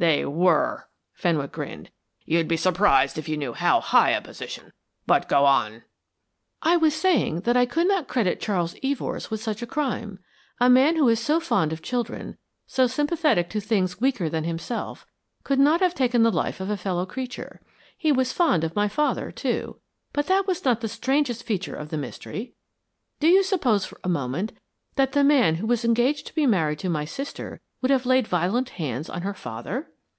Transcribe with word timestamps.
"They 0.00 0.24
were," 0.24 0.88
Fenwick 1.12 1.52
grinned. 1.52 1.90
"You'd 2.24 2.48
be 2.48 2.56
surprised 2.56 3.18
if 3.18 3.28
you 3.28 3.36
knew 3.36 3.52
how 3.52 3.82
high 3.82 4.12
a 4.12 4.22
position. 4.22 4.72
But 5.06 5.28
go 5.28 5.44
on." 5.44 5.82
"I 6.62 6.78
was 6.78 6.94
saying 6.94 7.40
that 7.42 7.54
I 7.54 7.66
could 7.66 7.86
not 7.86 8.08
credit 8.08 8.40
Charles 8.40 8.74
Evors 8.82 9.30
with 9.30 9.42
such 9.42 9.60
a 9.60 9.66
crime. 9.66 10.18
A 10.58 10.70
man 10.70 10.96
who 10.96 11.06
is 11.10 11.20
so 11.20 11.38
fond 11.38 11.70
of 11.70 11.82
children, 11.82 12.38
so 12.66 12.86
sympathetic 12.86 13.50
to 13.50 13.60
things 13.60 14.00
weaker 14.00 14.30
than 14.30 14.44
himself, 14.44 15.04
could 15.44 15.58
not 15.58 15.80
have 15.80 15.94
taken 15.94 16.22
the 16.22 16.32
life 16.32 16.60
of 16.60 16.70
a 16.70 16.78
fellow 16.78 17.04
creature. 17.04 17.60
He 17.98 18.10
was 18.10 18.32
fond 18.32 18.64
of 18.64 18.74
my 18.74 18.88
father, 18.88 19.30
too, 19.30 19.80
but 20.14 20.28
that 20.28 20.46
was 20.46 20.64
not 20.64 20.80
the 20.80 20.88
strangest 20.88 21.42
feature 21.42 21.76
of 21.76 21.90
the 21.90 21.98
mystery. 21.98 22.54
Do 23.20 23.28
you 23.28 23.42
suppose 23.42 23.84
for 23.84 24.00
a 24.02 24.08
moment 24.08 24.52
that 24.96 25.12
the 25.12 25.22
man 25.22 25.56
who 25.56 25.66
was 25.66 25.84
engaged 25.84 26.26
to 26.28 26.34
be 26.34 26.46
married 26.46 26.78
to 26.78 26.88
my 26.88 27.04
sister 27.04 27.60
could 27.82 27.88
have 27.88 28.04
laid 28.04 28.26
violent 28.28 28.70
hands 28.70 29.08
on 29.08 29.22
her 29.22 29.32
father?" 29.32 29.86